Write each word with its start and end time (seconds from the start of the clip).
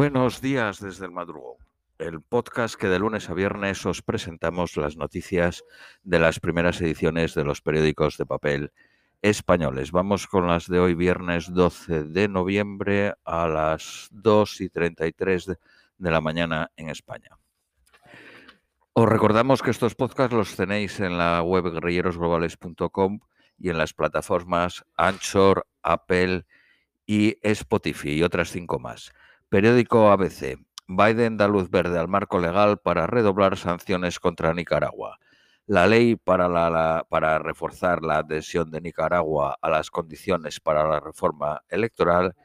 Buenos 0.00 0.40
días 0.40 0.78
desde 0.78 1.06
el 1.06 1.10
madrugón, 1.10 1.56
el 1.98 2.22
podcast 2.22 2.76
que 2.76 2.86
de 2.86 3.00
lunes 3.00 3.28
a 3.30 3.34
viernes 3.34 3.84
os 3.84 4.00
presentamos 4.00 4.76
las 4.76 4.96
noticias 4.96 5.64
de 6.04 6.20
las 6.20 6.38
primeras 6.38 6.80
ediciones 6.80 7.34
de 7.34 7.42
los 7.42 7.62
periódicos 7.62 8.16
de 8.16 8.24
papel 8.24 8.72
españoles. 9.22 9.90
Vamos 9.90 10.28
con 10.28 10.46
las 10.46 10.68
de 10.68 10.78
hoy, 10.78 10.94
viernes 10.94 11.52
12 11.52 12.04
de 12.04 12.28
noviembre 12.28 13.14
a 13.24 13.48
las 13.48 14.06
2 14.12 14.60
y 14.60 14.68
33 14.68 15.46
de, 15.46 15.56
de 15.98 16.10
la 16.12 16.20
mañana 16.20 16.70
en 16.76 16.90
España. 16.90 17.36
Os 18.92 19.08
recordamos 19.08 19.62
que 19.62 19.72
estos 19.72 19.96
podcasts 19.96 20.32
los 20.32 20.54
tenéis 20.54 21.00
en 21.00 21.18
la 21.18 21.42
web 21.42 21.72
guerrillerosglobales.com 21.72 23.18
y 23.58 23.70
en 23.70 23.78
las 23.78 23.94
plataformas 23.94 24.84
Anchor, 24.96 25.66
Apple 25.82 26.46
y 27.04 27.36
Spotify 27.42 28.10
y 28.10 28.22
otras 28.22 28.52
cinco 28.52 28.78
más. 28.78 29.12
Periódico 29.50 30.10
ABC. 30.10 30.58
Biden 30.88 31.38
da 31.38 31.48
luz 31.48 31.70
verde 31.70 31.98
al 31.98 32.06
marco 32.06 32.38
legal 32.38 32.76
para 32.76 33.06
redoblar 33.06 33.56
sanciones 33.56 34.20
contra 34.20 34.52
Nicaragua. 34.52 35.18
La 35.64 35.86
ley 35.86 36.16
para, 36.16 37.38
reforzar 37.38 38.02
la 38.02 38.18
adhesión 38.18 38.70
de 38.70 38.82
Nicaragua 38.82 39.56
a 39.62 39.70
las 39.70 39.90
condiciones 39.90 40.60
para 40.60 40.86
la 40.86 41.00
reforma 41.00 41.62
electoral, 41.70 42.36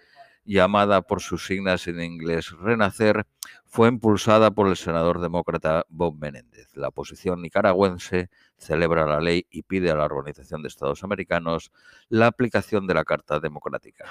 llamada 0.46 1.02
por 1.02 1.20
sus 1.20 1.46
signas 1.46 1.90
en 1.90 2.02
inglés 2.02 2.52
Renacer, 2.52 3.26
fue 3.66 3.90
impulsada 3.90 4.52
por 4.52 4.70
el 4.70 4.78
senador 4.78 5.20
demócrata 5.20 5.84
Bob 5.90 6.18
Menéndez. 6.18 6.70
La 6.74 6.88
oposición 6.88 7.42
nicaragüense 7.42 8.30
celebra 8.58 9.06
la 9.06 9.20
ley 9.20 9.46
y 9.50 9.64
pide 9.64 9.92
a 9.92 9.96
la 9.96 10.06
Organización 10.06 10.62
de 10.62 10.70
Estados 10.70 11.04
Americanos 11.04 11.70
la 12.08 12.28
aplicación 12.28 12.88
de 12.88 12.94
la 12.94 13.04
Carta 13.04 13.42
Democrática. 13.42 14.06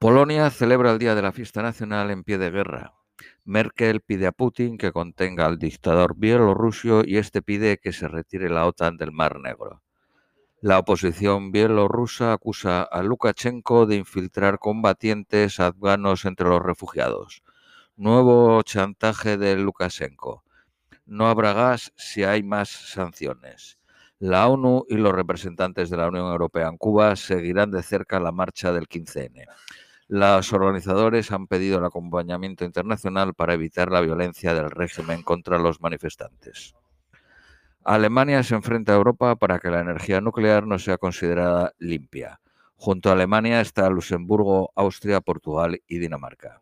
Polonia 0.00 0.48
celebra 0.48 0.92
el 0.92 0.98
Día 0.98 1.14
de 1.14 1.20
la 1.20 1.30
Fiesta 1.30 1.60
Nacional 1.60 2.10
en 2.10 2.24
pie 2.24 2.38
de 2.38 2.48
guerra. 2.48 2.94
Merkel 3.44 4.00
pide 4.00 4.26
a 4.26 4.32
Putin 4.32 4.78
que 4.78 4.92
contenga 4.92 5.44
al 5.44 5.58
dictador 5.58 6.14
bielorruso 6.16 7.02
y 7.04 7.18
este 7.18 7.42
pide 7.42 7.76
que 7.76 7.92
se 7.92 8.08
retire 8.08 8.48
la 8.48 8.64
OTAN 8.64 8.96
del 8.96 9.12
Mar 9.12 9.38
Negro. 9.38 9.82
La 10.62 10.78
oposición 10.78 11.52
bielorrusa 11.52 12.32
acusa 12.32 12.82
a 12.82 13.02
Lukashenko 13.02 13.84
de 13.84 13.96
infiltrar 13.96 14.58
combatientes 14.58 15.60
afganos 15.60 16.24
entre 16.24 16.48
los 16.48 16.62
refugiados. 16.62 17.42
Nuevo 17.96 18.62
chantaje 18.62 19.36
de 19.36 19.56
Lukashenko. 19.56 20.44
No 21.04 21.28
habrá 21.28 21.52
gas 21.52 21.92
si 21.98 22.24
hay 22.24 22.42
más 22.42 22.70
sanciones. 22.70 23.78
La 24.18 24.48
ONU 24.48 24.86
y 24.88 24.94
los 24.94 25.12
representantes 25.12 25.90
de 25.90 25.98
la 25.98 26.08
Unión 26.08 26.24
Europea 26.24 26.68
en 26.68 26.78
Cuba 26.78 27.16
seguirán 27.16 27.70
de 27.70 27.82
cerca 27.82 28.18
la 28.18 28.32
marcha 28.32 28.72
del 28.72 28.88
15N. 28.88 29.44
Los 30.12 30.52
organizadores 30.52 31.30
han 31.30 31.46
pedido 31.46 31.78
el 31.78 31.84
acompañamiento 31.84 32.64
internacional 32.64 33.32
para 33.32 33.54
evitar 33.54 33.92
la 33.92 34.00
violencia 34.00 34.54
del 34.54 34.68
régimen 34.68 35.22
contra 35.22 35.56
los 35.56 35.80
manifestantes. 35.80 36.74
Alemania 37.84 38.42
se 38.42 38.56
enfrenta 38.56 38.90
a 38.90 38.96
Europa 38.96 39.36
para 39.36 39.60
que 39.60 39.70
la 39.70 39.78
energía 39.78 40.20
nuclear 40.20 40.66
no 40.66 40.80
sea 40.80 40.98
considerada 40.98 41.74
limpia. 41.78 42.40
Junto 42.74 43.08
a 43.08 43.12
Alemania 43.12 43.60
está 43.60 43.88
Luxemburgo, 43.88 44.72
Austria, 44.74 45.20
Portugal 45.20 45.80
y 45.86 45.98
Dinamarca. 45.98 46.60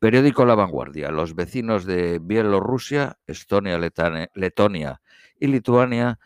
Periódico 0.00 0.44
La 0.44 0.56
Vanguardia. 0.56 1.12
Los 1.12 1.36
vecinos 1.36 1.84
de 1.84 2.18
Bielorrusia, 2.18 3.16
Estonia, 3.28 3.78
Letonia 3.78 5.00
y 5.38 5.46
Lituania 5.46 6.18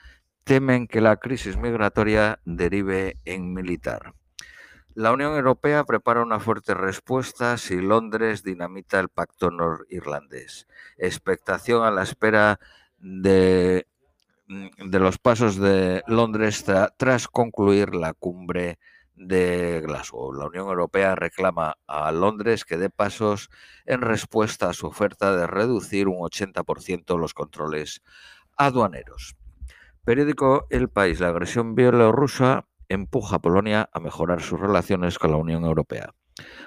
temen 0.45 0.87
que 0.87 1.03
la 1.03 1.19
crisis 1.19 1.59
migratoria 1.59 2.41
derive 2.47 3.19
en 3.27 3.53
militar. 3.53 4.15
La 4.99 5.13
Unión 5.13 5.37
Europea 5.37 5.85
prepara 5.85 6.23
una 6.23 6.41
fuerte 6.41 6.75
respuesta 6.75 7.57
si 7.57 7.81
Londres 7.81 8.43
dinamita 8.43 8.99
el 8.99 9.09
pacto 9.09 9.53
norirlandés. 9.53 10.67
Expectación 10.97 11.85
a 11.85 11.93
la 11.93 12.03
espera 12.03 12.59
de, 12.99 13.87
mm, 14.49 14.91
de 14.91 14.99
los 14.99 15.19
pasos 15.19 15.57
de 15.57 16.03
Londres 16.09 16.65
tra, 16.65 16.93
tras 16.97 17.29
concluir 17.29 17.95
la 17.95 18.13
cumbre 18.13 18.81
de 19.15 19.81
Glasgow. 19.87 20.33
La 20.33 20.47
Unión 20.47 20.67
Europea 20.67 21.15
reclama 21.15 21.77
a 21.87 22.11
Londres 22.11 22.65
que 22.65 22.77
dé 22.77 22.91
pasos 22.91 23.51
en 23.87 24.01
respuesta 24.01 24.69
a 24.69 24.73
su 24.73 24.89
oferta 24.89 25.37
de 25.37 25.47
reducir 25.47 26.09
un 26.09 26.19
80% 26.19 27.17
los 27.21 27.35
controles 27.35 28.03
aduaneros. 28.57 29.37
Periódico 30.05 30.67
El 30.71 30.89
País. 30.89 31.21
La 31.21 31.29
agresión 31.29 31.77
bielorrusa 31.77 32.68
empuja 32.89 33.37
a 33.37 33.39
Polonia 33.41 33.89
a 33.93 34.01
mejorar 34.01 34.41
sus 34.41 34.59
relaciones 34.59 35.19
con 35.19 35.31
la 35.31 35.37
Unión 35.37 35.65
Europea. 35.65 36.15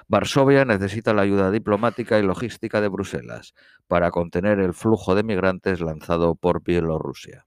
Varsovia 0.08 0.64
necesita 0.64 1.14
la 1.14 1.22
ayuda 1.22 1.50
diplomática 1.50 2.18
y 2.18 2.22
logística 2.22 2.80
de 2.80 2.88
Bruselas 2.88 3.54
para 3.86 4.10
contener 4.10 4.58
el 4.60 4.74
flujo 4.74 5.14
de 5.14 5.22
migrantes 5.22 5.80
lanzado 5.80 6.34
por 6.34 6.62
Bielorrusia. 6.62 7.46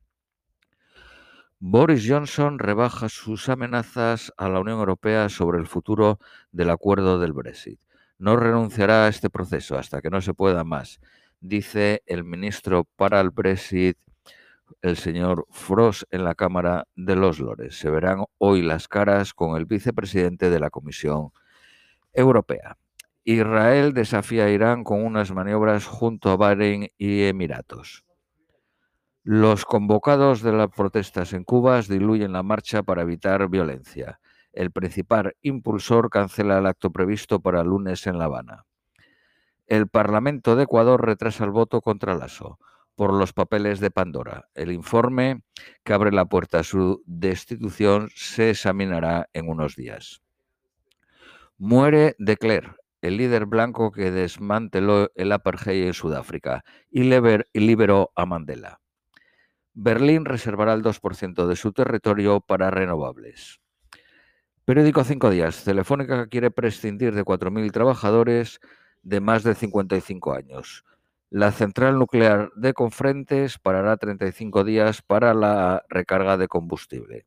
Boris 1.60 2.06
Johnson 2.08 2.60
rebaja 2.60 3.10
sus 3.10 3.48
amenazas 3.50 4.34
a 4.38 4.50
la 4.50 4.60
Unión 4.60 4.80
Europea 4.80 5.30
sobre 5.30 5.60
el 5.60 5.68
futuro 5.68 6.20
del 6.52 6.70
acuerdo 6.70 7.20
del 7.20 7.34
Brexit. 7.34 7.80
No 8.18 8.36
renunciará 8.36 9.06
a 9.06 9.08
este 9.08 9.30
proceso 9.30 9.78
hasta 9.78 10.02
que 10.02 10.10
no 10.10 10.22
se 10.22 10.34
pueda 10.34 10.64
más, 10.64 11.00
dice 11.40 12.04
el 12.06 12.24
ministro 12.24 12.86
para 12.96 13.22
el 13.22 13.30
Brexit 13.30 13.98
el 14.82 14.98
señor 14.98 15.48
Frost 15.50 16.04
en 16.12 16.24
la 16.24 16.36
Cámara 16.36 16.88
de 16.96 17.16
los 17.16 17.40
Lores. 17.40 17.78
Se 17.78 17.90
verán 17.90 18.26
hoy 18.38 18.62
las 18.62 18.88
caras 18.88 19.34
con 19.34 19.58
el 19.58 19.66
vicepresidente 19.66 20.50
de 20.50 20.60
la 20.60 20.70
Comisión 20.70 21.32
Europea. 22.14 22.78
Israel 23.24 23.94
desafía 23.94 24.46
a 24.46 24.50
Irán 24.50 24.84
con 24.84 25.04
unas 25.04 25.32
maniobras 25.32 25.86
junto 25.86 26.30
a 26.30 26.38
Bahrein 26.38 26.90
y 26.98 27.24
Emiratos. 27.24 28.06
Los 29.24 29.66
convocados 29.66 30.44
de 30.44 30.52
las 30.52 30.70
protestas 30.70 31.34
en 31.34 31.44
Cuba 31.44 31.82
diluyen 31.82 32.34
la 32.34 32.44
marcha 32.44 32.84
para 32.84 33.02
evitar 33.02 33.50
violencia. 33.50 34.20
El 34.54 34.72
principal 34.72 35.36
impulsor 35.42 36.12
cancela 36.12 36.60
el 36.60 36.68
acto 36.68 36.92
previsto 36.92 37.40
para 37.40 37.64
lunes 37.64 38.06
en 38.06 38.20
La 38.20 38.26
Habana. 38.26 38.66
El 39.66 39.88
Parlamento 39.88 40.56
de 40.56 40.64
Ecuador 40.64 41.04
retrasa 41.04 41.44
el 41.44 41.50
voto 41.50 41.82
contra 41.82 42.14
Lasso 42.14 42.60
por 42.96 43.14
los 43.14 43.34
papeles 43.34 43.80
de 43.80 43.92
Pandora. 43.92 44.50
El 44.56 44.72
informe 44.72 45.42
que 45.84 45.94
abre 45.94 46.12
la 46.12 46.26
puerta 46.26 46.60
a 46.60 46.64
su 46.64 47.04
destitución 47.06 48.10
se 48.16 48.52
examinará 48.52 49.30
en 49.34 49.50
unos 49.50 49.76
días. 49.76 50.22
Muere 51.58 52.16
de 52.20 52.38
Klerk, 52.38 52.78
el 53.02 53.18
líder 53.18 53.46
blanco 53.46 53.92
que 53.92 54.12
desmanteló 54.12 55.12
el 55.16 55.32
apartheid 55.32 55.86
en 55.86 55.94
Sudáfrica 55.94 56.64
y, 56.90 57.04
liberó 57.04 58.12
a 58.16 58.26
Mandela. 58.26 58.82
Berlín 59.74 60.26
reservará 60.26 60.74
el 60.74 60.82
2% 60.82 61.48
de 61.48 61.56
su 61.56 61.74
territorio 61.74 62.40
para 62.40 62.72
renovables. 62.72 63.60
Periódico 64.64 65.04
Cinco 65.04 65.30
Días. 65.30 65.64
Telefónica 65.64 66.28
quiere 66.28 66.50
prescindir 66.50 67.14
de 67.14 67.24
4.000 67.24 67.72
trabajadores 67.72 68.60
de 69.04 69.20
más 69.20 69.44
de 69.44 69.54
55 69.54 70.34
años. 70.34 70.84
La 71.36 71.52
central 71.52 72.00
nuclear 72.00 72.50
de 72.56 72.74
Confrentes 72.74 73.60
parará 73.60 73.98
35 73.98 74.64
días 74.64 75.02
para 75.02 75.34
la 75.34 75.84
recarga 75.90 76.38
de 76.38 76.48
combustible. 76.48 77.26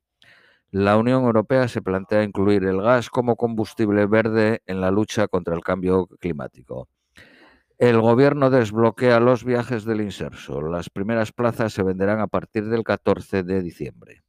La 0.70 0.96
Unión 0.96 1.24
Europea 1.24 1.68
se 1.68 1.82
plantea 1.82 2.22
incluir 2.22 2.64
el 2.64 2.80
gas 2.80 3.10
como 3.10 3.36
combustible 3.36 4.06
verde 4.06 4.62
en 4.64 4.80
la 4.80 4.90
lucha 4.90 5.28
contra 5.28 5.54
el 5.54 5.60
cambio 5.60 6.06
climático. 6.20 6.88
El 7.76 8.00
gobierno 8.00 8.48
desbloquea 8.48 9.20
los 9.20 9.44
viajes 9.44 9.84
del 9.84 10.00
inserso. 10.00 10.62
Las 10.62 10.88
primeras 10.88 11.32
plazas 11.32 11.74
se 11.74 11.82
venderán 11.82 12.20
a 12.20 12.28
partir 12.28 12.64
del 12.70 12.84
14 12.84 13.42
de 13.42 13.60
diciembre. 13.60 14.22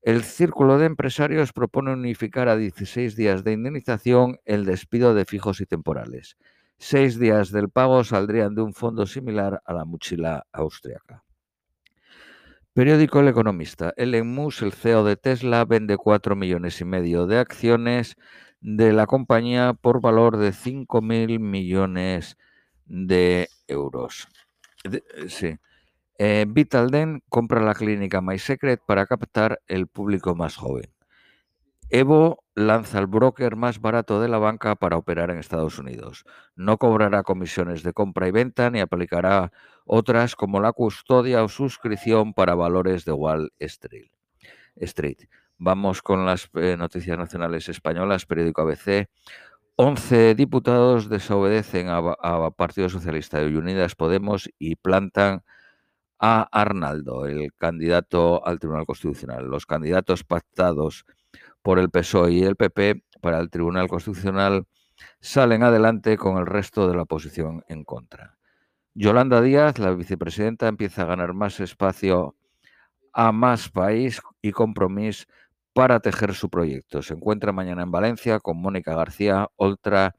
El 0.00 0.22
Círculo 0.22 0.78
de 0.78 0.86
Empresarios 0.86 1.52
propone 1.52 1.92
unificar 1.92 2.48
a 2.48 2.56
16 2.56 3.14
días 3.14 3.44
de 3.44 3.52
indemnización 3.52 4.38
el 4.46 4.64
despido 4.64 5.12
de 5.12 5.26
fijos 5.26 5.60
y 5.60 5.66
temporales. 5.66 6.38
Seis 6.82 7.18
días 7.18 7.52
del 7.52 7.68
pago 7.68 8.04
saldrían 8.04 8.54
de 8.54 8.62
un 8.62 8.72
fondo 8.72 9.04
similar 9.04 9.60
a 9.66 9.74
la 9.74 9.84
mochila 9.84 10.46
austriaca. 10.50 11.22
Periódico 12.72 13.20
El 13.20 13.28
Economista. 13.28 13.92
Elon 13.98 14.26
Musk, 14.34 14.62
el 14.62 14.72
CEO 14.72 15.04
de 15.04 15.16
Tesla, 15.16 15.66
vende 15.66 15.98
4 15.98 16.34
millones 16.36 16.80
y 16.80 16.86
medio 16.86 17.26
de 17.26 17.38
acciones 17.38 18.16
de 18.62 18.94
la 18.94 19.06
compañía 19.06 19.74
por 19.74 20.00
valor 20.00 20.38
de 20.38 20.52
5 20.52 21.02
mil 21.02 21.38
millones 21.38 22.38
de 22.86 23.50
euros. 23.68 24.26
De, 24.82 25.04
sí. 25.28 25.58
Eh, 26.16 26.46
Vitalden 26.48 27.22
compra 27.28 27.60
la 27.60 27.74
clínica 27.74 28.22
MySecret 28.22 28.80
para 28.86 29.04
captar 29.04 29.60
el 29.66 29.86
público 29.86 30.34
más 30.34 30.56
joven. 30.56 30.90
Evo 31.90 32.42
lanza 32.60 32.98
el 32.98 33.06
broker 33.06 33.56
más 33.56 33.80
barato 33.80 34.20
de 34.20 34.28
la 34.28 34.38
banca 34.38 34.76
para 34.76 34.96
operar 34.96 35.30
en 35.30 35.38
Estados 35.38 35.78
Unidos. 35.78 36.24
No 36.54 36.78
cobrará 36.78 37.22
comisiones 37.22 37.82
de 37.82 37.92
compra 37.92 38.28
y 38.28 38.30
venta 38.30 38.70
ni 38.70 38.80
aplicará 38.80 39.52
otras 39.84 40.36
como 40.36 40.60
la 40.60 40.72
custodia 40.72 41.42
o 41.42 41.48
suscripción 41.48 42.34
para 42.34 42.54
valores 42.54 43.04
de 43.04 43.12
Wall 43.12 43.52
Street. 43.58 44.08
Vamos 45.58 46.00
con 46.00 46.24
las 46.24 46.48
eh, 46.54 46.76
noticias 46.78 47.18
nacionales 47.18 47.68
españolas, 47.68 48.24
periódico 48.24 48.62
ABC. 48.62 49.08
11 49.76 50.34
diputados 50.34 51.08
desobedecen 51.08 51.88
a, 51.88 52.50
Partido 52.50 52.88
Socialista 52.88 53.42
y 53.42 53.54
Unidas 53.54 53.94
Podemos 53.94 54.48
y 54.58 54.76
plantan 54.76 55.42
a 56.18 56.42
Arnaldo, 56.52 57.24
el 57.26 57.52
candidato 57.54 58.46
al 58.46 58.58
Tribunal 58.58 58.84
Constitucional. 58.84 59.46
Los 59.46 59.64
candidatos 59.64 60.22
pactados 60.22 61.06
por 61.62 61.78
el 61.78 61.90
PSOE 61.90 62.32
y 62.32 62.42
el 62.42 62.56
PP 62.56 63.02
para 63.20 63.38
el 63.38 63.50
Tribunal 63.50 63.88
Constitucional 63.88 64.66
salen 65.20 65.62
adelante 65.62 66.16
con 66.16 66.38
el 66.38 66.46
resto 66.46 66.88
de 66.88 66.96
la 66.96 67.02
oposición 67.02 67.64
en 67.68 67.84
contra. 67.84 68.38
Yolanda 68.94 69.40
Díaz, 69.40 69.78
la 69.78 69.94
vicepresidenta, 69.94 70.68
empieza 70.68 71.02
a 71.02 71.06
ganar 71.06 71.32
más 71.32 71.60
espacio 71.60 72.36
a 73.12 73.32
más 73.32 73.68
país 73.68 74.20
y 74.42 74.52
compromiso 74.52 75.26
para 75.72 76.00
tejer 76.00 76.34
su 76.34 76.50
proyecto. 76.50 77.02
Se 77.02 77.14
encuentra 77.14 77.52
mañana 77.52 77.82
en 77.82 77.90
Valencia 77.90 78.40
con 78.40 78.60
Mónica 78.60 78.94
García, 78.94 79.48
Oltra 79.56 80.14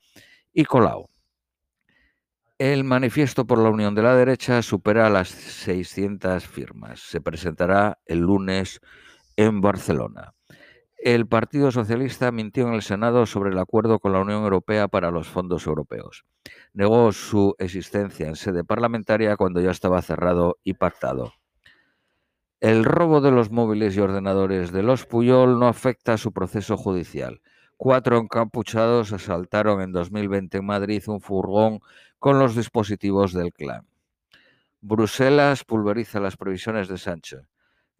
y 0.54 0.66
Colau. 0.66 1.10
El 2.58 2.84
manifiesto 2.84 3.46
por 3.46 3.58
la 3.58 3.70
Unión 3.70 3.96
de 3.96 4.04
la 4.04 4.16
Derecha 4.16 4.62
supera 4.62 5.10
las 5.10 5.30
600 5.30 6.46
firmas. 6.48 7.00
Se 7.00 7.20
presentará 7.20 8.00
el 8.06 8.20
lunes 8.20 8.80
en 9.36 9.62
Barcelona. 9.62 10.34
El 11.04 11.26
Partido 11.26 11.72
Socialista 11.72 12.32
mintió 12.32 12.68
en 12.68 12.76
el 12.76 12.84
Senado 12.84 13.26
sobre 13.26 13.50
el 13.50 13.58
acuerdo 13.58 13.98
con 13.98 14.12
la 14.12 14.20
Unión 14.20 14.44
Europea 14.44 14.88
para 14.88 15.10
los 15.10 15.28
fondos 15.28 15.66
europeos. 15.66 16.26
Negó 16.74 17.12
su 17.12 17.56
existencia 17.58 18.28
en 18.28 18.36
sede 18.36 18.64
parlamentaria 18.64 19.36
cuando 19.36 19.62
ya 19.62 19.72
estaba 19.72 20.04
cerrado 20.04 20.60
y 20.64 20.76
pactado. 20.76 21.34
El 22.60 22.86
robo 22.86 23.20
de 23.20 23.32
los 23.32 23.50
móviles 23.50 23.98
y 23.98 24.00
ordenadores 24.00 24.72
de 24.72 24.84
los 24.84 25.08
Puyol 25.08 25.58
no 25.58 25.68
afecta 25.68 26.14
a 26.14 26.18
su 26.20 26.34
proceso 26.34 26.78
judicial. 26.78 27.42
Cuatro 27.78 28.20
encapuchados 28.20 29.12
asaltaron 29.12 29.82
en 29.82 29.94
2020 29.94 30.60
en 30.60 30.66
Madrid 30.68 31.02
un 31.08 31.20
furgón 31.20 31.80
con 32.20 32.38
los 32.38 32.56
dispositivos 32.56 33.34
del 33.34 33.54
clan. 33.54 33.88
Bruselas 34.82 35.64
pulveriza 35.64 36.20
las 36.20 36.38
previsiones 36.38 36.88
de 36.88 37.00
Sánchez. 37.00 37.51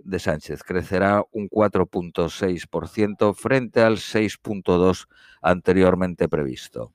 De 0.04 0.20
Sánchez 0.20 0.64
crecerá 0.64 1.24
un 1.32 1.50
4.6% 1.50 3.34
frente 3.34 3.82
al 3.82 3.98
6.2% 3.98 5.08
anteriormente 5.42 6.28
previsto. 6.28 6.94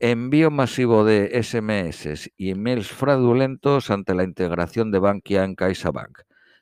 Envío 0.00 0.50
masivo 0.50 1.04
de 1.04 1.42
SMS 1.42 2.30
y 2.36 2.50
emails 2.50 2.88
fraudulentos 2.88 3.90
ante 3.90 4.14
la 4.14 4.22
integración 4.22 4.92
de 4.92 5.00
Bankia 5.00 5.42
en 5.42 5.56
CaixaBank. 5.56 6.20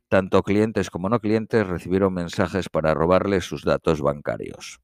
Tanto 0.09 0.43
clientes 0.43 0.89
como 0.89 1.09
no 1.09 1.21
clientes 1.21 1.67
recibieron 1.67 2.15
mensajes 2.15 2.69
para 2.69 2.95
robarles 2.95 3.45
sus 3.45 3.63
datos 3.65 4.01
bancarios. 4.01 4.81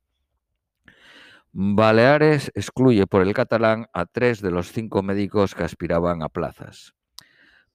Baleares 1.52 2.50
excluye 2.54 3.06
por 3.06 3.22
el 3.22 3.34
catalán 3.34 3.86
a 3.92 4.06
tres 4.06 4.40
de 4.42 4.50
los 4.50 4.72
cinco 4.72 5.02
médicos 5.02 5.54
que 5.54 5.64
aspiraban 5.64 6.22
a 6.22 6.28
plazas. 6.28 6.94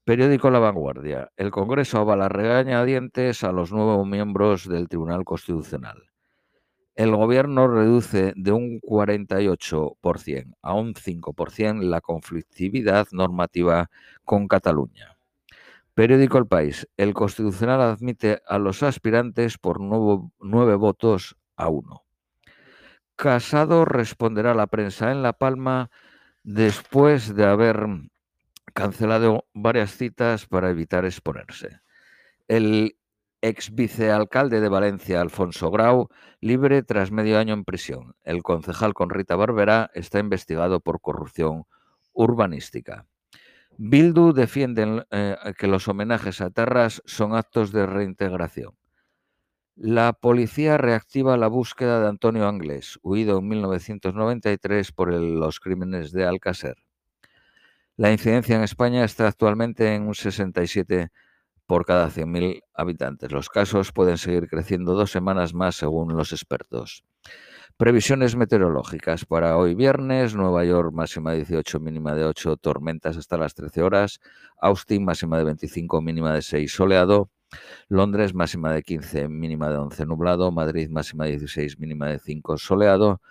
Periódico 0.07 0.49
La 0.49 0.59
Vanguardia. 0.59 1.33
El 1.35 1.51
Congreso 1.51 1.99
avala 1.99 2.29
regañadientes 2.29 3.43
a 3.43 3.51
los 3.51 3.73
nuevos 3.73 4.07
miembros 4.07 4.65
del 4.65 4.87
Tribunal 4.87 5.25
Constitucional. 5.25 6.01
El 6.95 7.13
Gobierno 7.13 7.67
reduce 7.67 8.31
de 8.37 8.53
un 8.53 8.79
48% 8.79 10.55
a 10.61 10.73
un 10.75 10.93
5% 10.93 11.81
la 11.81 11.99
conflictividad 11.99 13.07
normativa 13.11 13.89
con 14.23 14.47
Cataluña. 14.47 15.17
Periódico 15.93 16.37
El 16.37 16.47
País. 16.47 16.87
El 16.95 17.13
Constitucional 17.13 17.81
admite 17.81 18.41
a 18.47 18.59
los 18.59 18.83
aspirantes 18.83 19.57
por 19.57 19.81
nueve 19.81 20.75
votos 20.75 21.35
a 21.57 21.67
uno. 21.67 22.05
Casado 23.17 23.83
responderá 23.83 24.51
a 24.51 24.55
la 24.55 24.67
prensa 24.67 25.11
en 25.11 25.21
La 25.21 25.33
Palma 25.33 25.91
después 26.43 27.35
de 27.35 27.43
haber 27.43 27.89
cancelado 28.73 29.45
varias 29.53 29.95
citas 29.95 30.45
para 30.45 30.69
evitar 30.69 31.05
exponerse. 31.05 31.79
El 32.47 32.97
ex 33.41 33.73
vicealcalde 33.73 34.61
de 34.61 34.69
Valencia, 34.69 35.21
Alfonso 35.21 35.69
Grau, 35.71 36.09
libre 36.41 36.83
tras 36.83 37.11
medio 37.11 37.37
año 37.39 37.53
en 37.53 37.63
prisión. 37.63 38.15
El 38.23 38.43
concejal 38.43 38.93
con 38.93 39.09
Rita 39.09 39.35
Barberá 39.35 39.91
está 39.93 40.19
investigado 40.19 40.79
por 40.79 41.01
corrupción 41.01 41.65
urbanística. 42.13 43.05
Bildu 43.77 44.33
defiende 44.33 45.05
eh, 45.11 45.35
que 45.57 45.67
los 45.67 45.87
homenajes 45.87 46.41
a 46.41 46.49
Terras 46.49 47.01
son 47.05 47.35
actos 47.35 47.71
de 47.71 47.85
reintegración. 47.85 48.75
La 49.75 50.13
policía 50.13 50.79
reactiva 50.79 51.37
la 51.37 51.47
búsqueda 51.47 52.01
de 52.01 52.07
Antonio 52.07 52.47
Anglés, 52.47 52.97
huido 53.03 53.37
en 53.37 53.47
1993 53.47 54.91
por 54.91 55.13
los 55.13 55.59
crímenes 55.59 56.11
de 56.11 56.25
Alcácer. 56.25 56.86
La 57.97 58.11
incidencia 58.11 58.55
en 58.55 58.61
España 58.61 59.03
está 59.03 59.27
actualmente 59.27 59.95
en 59.95 60.03
un 60.03 60.13
67 60.13 61.09
por 61.65 61.83
cada 61.83 62.11
100.000 62.11 62.61
habitantes. 62.75 63.31
Los 63.31 63.49
casos 63.49 63.91
pueden 63.91 64.19
seguir 64.19 64.47
creciendo 64.47 64.93
dos 64.93 65.09
semanas 65.09 65.55
más 65.55 65.77
según 65.77 66.15
los 66.15 66.31
expertos. 66.31 67.03
Previsiones 67.75 68.35
meteorológicas. 68.35 69.25
Para 69.25 69.57
hoy 69.57 69.73
viernes, 69.73 70.35
Nueva 70.35 70.63
York 70.63 70.93
máxima 70.93 71.31
de 71.31 71.37
18, 71.37 71.79
mínima 71.79 72.13
de 72.13 72.25
8, 72.25 72.57
tormentas 72.57 73.17
hasta 73.17 73.35
las 73.35 73.55
13 73.55 73.81
horas, 73.81 74.19
Austin 74.61 75.03
máxima 75.03 75.39
de 75.39 75.45
25, 75.45 75.99
mínima 75.99 76.35
de 76.35 76.43
6, 76.43 76.71
soleado, 76.71 77.31
Londres 77.87 78.35
máxima 78.35 78.73
de 78.73 78.83
15, 78.83 79.27
mínima 79.27 79.71
de 79.71 79.77
11, 79.77 80.05
nublado, 80.05 80.51
Madrid 80.51 80.87
máxima 80.87 81.25
de 81.25 81.31
16, 81.31 81.79
mínima 81.79 82.09
de 82.09 82.19
5, 82.19 82.59
soleado, 82.59 83.21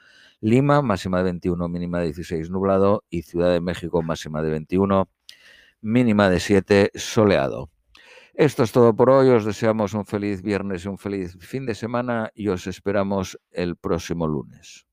Lima 0.40 0.82
máxima 0.82 1.18
de 1.18 1.24
21, 1.24 1.68
mínima 1.68 2.00
de 2.00 2.06
16, 2.06 2.50
nublado 2.50 3.04
y 3.08 3.22
Ciudad 3.22 3.50
de 3.52 3.60
México 3.60 4.02
máxima 4.02 4.42
de 4.42 4.50
21, 4.50 5.08
mínima 5.80 6.28
de 6.28 6.40
7, 6.40 6.90
soleado. 6.94 7.70
Esto 8.34 8.62
es 8.62 8.70
todo 8.70 8.94
por 8.94 9.08
hoy. 9.08 9.30
Os 9.30 9.46
deseamos 9.46 9.94
un 9.94 10.04
feliz 10.04 10.42
viernes 10.42 10.84
y 10.84 10.88
un 10.88 10.98
feliz 10.98 11.38
fin 11.40 11.64
de 11.64 11.74
semana 11.74 12.30
y 12.34 12.48
os 12.48 12.66
esperamos 12.66 13.38
el 13.50 13.76
próximo 13.76 14.26
lunes. 14.26 14.86